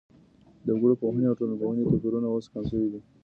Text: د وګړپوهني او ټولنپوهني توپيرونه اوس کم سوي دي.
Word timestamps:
د 0.65 0.67
وګړپوهني 0.75 1.25
او 1.27 1.37
ټولنپوهني 1.39 1.83
توپيرونه 1.91 2.27
اوس 2.29 2.45
کم 2.53 2.63
سوي 2.71 2.87
دي. 2.93 2.99